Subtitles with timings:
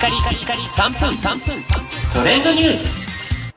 [0.00, 1.62] カリカリカリ3分3分
[2.14, 3.54] トレンドニュース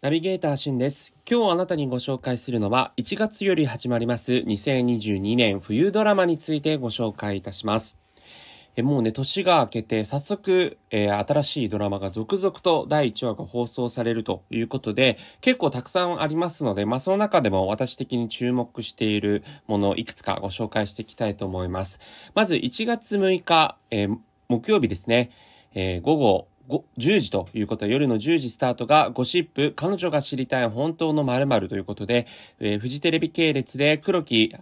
[0.00, 1.14] ナビゲーターしんです。
[1.30, 8.00] 今日あなたにご紹介するのは1月より始まります2022年冬ドラマについてご紹介いたします。
[8.74, 21.98] えもうね、年が明けて早速、えー、新しいドラマが続々と第1話が放送されるということで、結構たくさんありますので、まあその中でも私的に注目しているものをいくつかご紹介していきたいと思います。
[22.34, 24.16] まず1月6日、えー
[24.50, 25.30] 木曜日ですね、
[25.74, 26.48] えー、午後
[26.96, 32.26] 10時ということは夜の10時スタートがゴシップ、彼女が知りたい本当の〇〇ということで、
[32.58, 34.56] えー、フジテレビ系列で黒木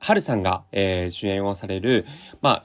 [0.00, 2.06] 春さんが、えー、主演をされる、
[2.42, 2.62] まあ、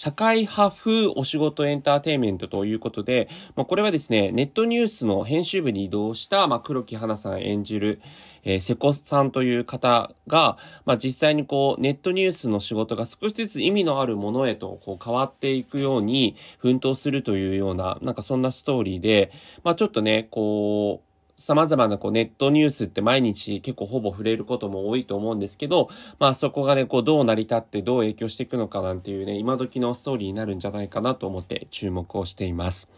[0.00, 8.00] 社会派風お仕事エンターテイメントということで、まあ、これはですね、ネットニュースの編集部に移動した、まあ、黒木花さん演じる、
[8.42, 19.30] えー、瀬古さんという方が、まあ、実際にこう、ネットニュースの仕事が少しずつ意味のあるものへとこう変わっていくように奮闘するというような、なんかそんなストーリーで、
[19.64, 21.09] まあ、ちょっとね、こう、
[21.40, 25.88] 様々なこうネットニュースって毎日結構ほぼ触れることも多いと思うんですけど、
[26.18, 32.88] まあそこがね、こうどう成り立ってどう影響していくのかなんていうね、今時のストーリーになるんじゃないかなと思って注目をしています。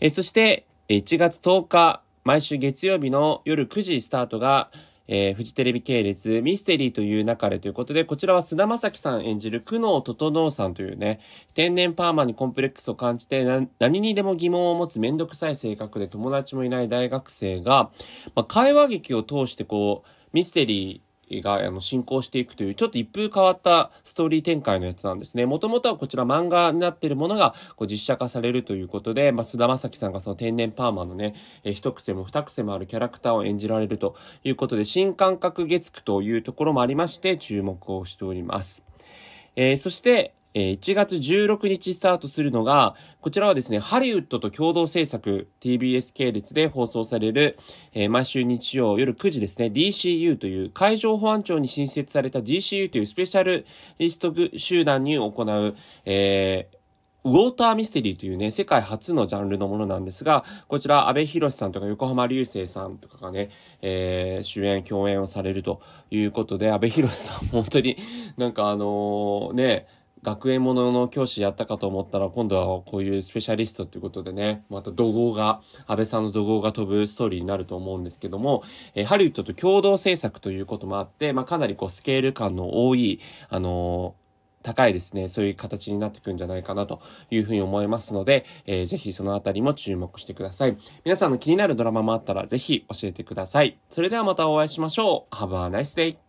[0.00, 4.70] えそして、1月10日、毎週月曜日の夜9時スタートが、
[5.06, 11.20] えー、フジテレビ系列、ミステリーという流れということで、こちらは菅田将暉さん演じる久能整さんというね、
[11.54, 13.44] 天然パーマにコンプレックスを感じて、
[13.78, 17.90] 何にでも疑問を持つめんどくさい性格で友達もいない大学生が、
[18.34, 25.46] まあ、会話劇を通してこう、ミステリー、があの進行していくというちょっと一風変わったストーリー展開のやつなんですね。
[25.46, 38.82] もともとはこちら漫画になっているものがこう実写化されるということで、まあ、菅田正樹さんがその天然パーマのね、えー、一癖も二癖もあるキャラクターを演じられるということで、新感覚月9というところもありまして注目をしております。
[39.56, 47.58] えー、そして、1月16日スタートするのが、こちらはですね、ハリウッドと共同制作 TBS 系列で放送される、
[47.92, 53.66] えー、毎週日曜夜9時ですね、DCU という海上保安庁に新設された DCU というスペシャル
[53.98, 56.84] リスト集団に行う、えー
[57.26, 63.48] ウォーターミステリーというね、世界初のジャンルのものなんですが、こちら、安倍博さんとか横浜流星さんとかがね、
[63.80, 67.96] えー、主演、共演をされるということで、安倍博さん、本当に
[68.36, 69.86] なんかあのー、ね、
[70.24, 78.62] 学園ものの教師やったかと思ったら、今度はこういうスペシャリストということでね、また怒号が、安倍さんの怒号が飛ぶストーリーになると思うんですけども、
[78.94, 83.20] えー、ハリウッドと共同制作ということもあって、まあ、かなりこうスケール感の多い、
[83.50, 84.24] あのー
[84.64, 90.78] 高いですね、そういう形になってくんじゃないかなというふうに思いますので、えー、ぜひそのあたりも注目してください。
[91.04, 93.78] 皆さんの気になるドラマもあったらぜひ教えてください。
[93.90, 95.34] それではまたお会いしましょう。
[95.36, 96.23] Have a nice day!